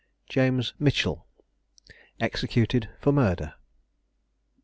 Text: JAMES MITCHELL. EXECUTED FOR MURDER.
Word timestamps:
JAMES 0.29 0.73
MITCHELL. 0.79 1.27
EXECUTED 2.19 2.89
FOR 2.99 3.11
MURDER. 3.11 3.53